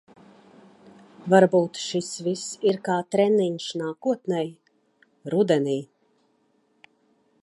[1.33, 4.49] Varbūt šis viss ir kā treniņš nākotnei?
[5.35, 5.79] Rudenī.